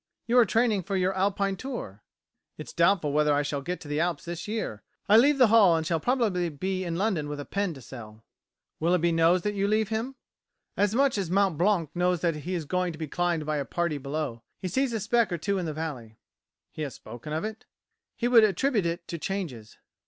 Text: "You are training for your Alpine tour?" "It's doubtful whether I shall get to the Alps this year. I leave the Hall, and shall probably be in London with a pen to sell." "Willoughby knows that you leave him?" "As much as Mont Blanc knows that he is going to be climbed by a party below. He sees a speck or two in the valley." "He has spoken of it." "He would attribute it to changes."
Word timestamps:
"You 0.25 0.35
are 0.39 0.45
training 0.45 0.81
for 0.81 0.97
your 0.97 1.13
Alpine 1.13 1.55
tour?" 1.55 2.01
"It's 2.57 2.73
doubtful 2.73 3.11
whether 3.13 3.35
I 3.35 3.43
shall 3.43 3.61
get 3.61 3.79
to 3.81 3.87
the 3.87 3.99
Alps 3.99 4.25
this 4.25 4.47
year. 4.47 4.81
I 5.07 5.15
leave 5.15 5.37
the 5.37 5.49
Hall, 5.49 5.77
and 5.77 5.85
shall 5.85 5.99
probably 5.99 6.49
be 6.49 6.83
in 6.83 6.95
London 6.95 7.29
with 7.29 7.39
a 7.39 7.45
pen 7.45 7.75
to 7.75 7.81
sell." 7.83 8.23
"Willoughby 8.79 9.11
knows 9.11 9.43
that 9.43 9.53
you 9.53 9.67
leave 9.67 9.89
him?" 9.89 10.15
"As 10.75 10.95
much 10.95 11.19
as 11.19 11.29
Mont 11.29 11.55
Blanc 11.55 11.91
knows 11.95 12.21
that 12.21 12.37
he 12.37 12.55
is 12.55 12.65
going 12.65 12.91
to 12.93 12.97
be 12.97 13.07
climbed 13.07 13.45
by 13.45 13.57
a 13.57 13.63
party 13.63 13.99
below. 13.99 14.41
He 14.59 14.69
sees 14.69 14.91
a 14.91 14.99
speck 14.99 15.31
or 15.31 15.37
two 15.37 15.59
in 15.59 15.67
the 15.67 15.71
valley." 15.73 16.17
"He 16.71 16.81
has 16.81 16.95
spoken 16.95 17.31
of 17.31 17.43
it." 17.45 17.67
"He 18.15 18.27
would 18.27 18.43
attribute 18.43 18.87
it 18.87 19.07
to 19.09 19.19
changes." 19.19 19.77